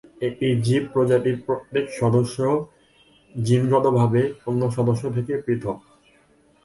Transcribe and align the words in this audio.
একটি 0.21 0.47
জীবপ্রজাতির 0.63 1.37
প্রত্যেক 1.45 1.85
সদস্য 1.99 2.37
জিনগতভাবে 3.35 4.21
অন্য 4.47 4.61
সদস্য 4.77 5.03
থেকে 5.15 5.33
পৃথক। 5.45 5.77